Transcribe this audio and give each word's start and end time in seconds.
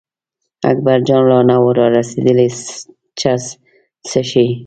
اکبرجان 0.71 1.21
لا 1.29 1.39
نه 1.49 1.55
و 1.63 1.67
را 1.77 1.85
رسېدلی 1.95 2.47
چرس 3.19 3.45
څښي. 4.07 4.45